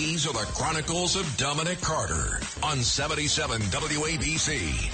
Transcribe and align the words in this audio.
These 0.00 0.26
are 0.26 0.32
the 0.32 0.50
Chronicles 0.54 1.14
of 1.14 1.36
Dominic 1.36 1.78
Carter 1.82 2.40
on 2.62 2.78
77 2.78 3.60
WABC. 3.60 4.88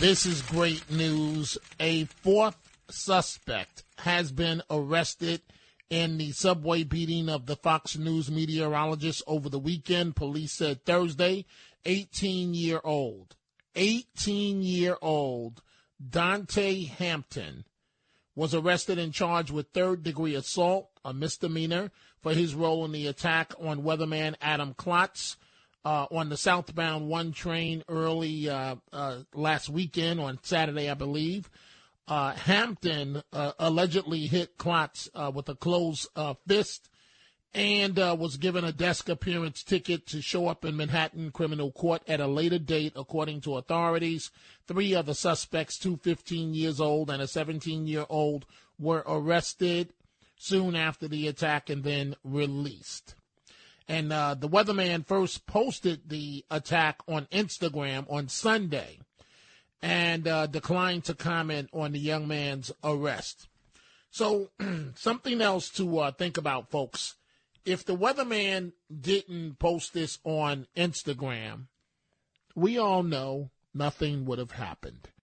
This 0.00 0.26
is 0.26 0.42
great 0.42 0.90
news. 0.90 1.56
A 1.78 2.06
fourth 2.06 2.56
suspect 2.90 3.84
has 3.98 4.32
been 4.32 4.60
arrested 4.68 5.40
in 5.88 6.18
the 6.18 6.32
subway 6.32 6.82
beating 6.82 7.28
of 7.28 7.46
the 7.46 7.54
Fox 7.54 7.96
News 7.96 8.28
meteorologist 8.28 9.22
over 9.28 9.48
the 9.48 9.60
weekend. 9.60 10.16
Police 10.16 10.54
said 10.54 10.84
Thursday, 10.84 11.46
18 11.84 12.54
year 12.54 12.80
old, 12.82 13.36
18 13.76 14.62
year 14.62 14.96
old 15.00 15.62
Dante 16.04 16.86
Hampton 16.86 17.66
was 18.34 18.52
arrested 18.52 18.98
and 18.98 19.14
charged 19.14 19.52
with 19.52 19.68
third 19.68 20.02
degree 20.02 20.34
assault, 20.34 20.89
a 21.04 21.12
misdemeanor, 21.12 21.90
for 22.22 22.34
his 22.34 22.54
role 22.54 22.84
in 22.84 22.92
the 22.92 23.06
attack 23.06 23.52
on 23.60 23.82
weatherman 23.82 24.34
Adam 24.40 24.74
Klotz. 24.74 25.36
Uh, 25.82 26.06
on 26.10 26.28
the 26.28 26.36
southbound 26.36 27.08
one 27.08 27.32
train 27.32 27.82
early 27.88 28.50
uh, 28.50 28.76
uh, 28.92 29.20
last 29.32 29.70
weekend 29.70 30.20
on 30.20 30.38
Saturday, 30.42 30.90
I 30.90 30.94
believe. 30.94 31.48
Uh, 32.06 32.32
Hampton 32.32 33.22
uh, 33.32 33.52
allegedly 33.58 34.26
hit 34.26 34.58
Klotz 34.58 35.08
uh, 35.14 35.30
with 35.34 35.48
a 35.48 35.54
closed 35.54 36.08
fist 36.46 36.90
and 37.54 37.96
was 37.96 38.36
given 38.36 38.64
a 38.64 38.72
desk 38.72 39.08
appearance 39.08 39.62
ticket 39.62 40.06
to 40.08 40.20
show 40.20 40.48
up 40.48 40.64
in 40.64 40.76
Manhattan 40.76 41.30
criminal 41.30 41.72
court 41.72 42.02
at 42.06 42.20
a 42.20 42.26
later 42.26 42.58
date, 42.58 42.92
according 42.94 43.40
to 43.42 43.56
authorities. 43.56 44.30
Three 44.66 44.94
other 44.94 45.14
suspects, 45.14 45.78
two 45.78 45.96
15 45.96 46.52
years 46.52 46.80
old 46.80 47.10
and 47.10 47.22
a 47.22 47.26
17 47.26 47.86
year 47.86 48.06
old, 48.08 48.44
were 48.78 49.02
arrested 49.06 49.92
soon 50.42 50.74
after 50.74 51.06
the 51.06 51.28
attack 51.28 51.68
and 51.68 51.84
then 51.84 52.16
released. 52.24 53.14
And 53.86 54.10
uh, 54.10 54.34
the 54.34 54.48
weatherman 54.48 55.06
first 55.06 55.46
posted 55.46 56.08
the 56.08 56.46
attack 56.50 57.00
on 57.06 57.26
Instagram 57.26 58.10
on 58.10 58.28
Sunday 58.28 59.00
and 59.82 60.26
uh, 60.26 60.46
declined 60.46 61.04
to 61.04 61.14
comment 61.14 61.68
on 61.74 61.92
the 61.92 61.98
young 61.98 62.26
man's 62.26 62.72
arrest. 62.82 63.48
So, 64.10 64.48
something 64.94 65.42
else 65.42 65.68
to 65.70 65.98
uh, 65.98 66.12
think 66.12 66.38
about, 66.38 66.70
folks. 66.70 67.16
If 67.66 67.84
the 67.84 67.96
weatherman 67.96 68.72
didn't 68.90 69.58
post 69.58 69.92
this 69.92 70.20
on 70.24 70.66
Instagram, 70.74 71.66
we 72.54 72.78
all 72.78 73.02
know 73.02 73.50
nothing 73.74 74.24
would 74.24 74.38
have 74.38 74.52
happened. 74.52 75.10